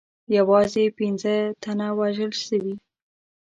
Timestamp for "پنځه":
0.97-1.35